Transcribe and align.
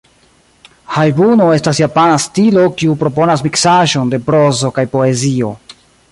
Hajbuno 0.93 1.49
estas 1.57 1.81
japana 1.81 2.15
stilo 2.23 2.63
kiu 2.79 2.95
proponas 3.03 3.43
miksaĵon 3.49 4.13
de 4.15 4.21
prozo 4.31 4.71
kaj 4.79 4.87
poezio. 4.95 5.51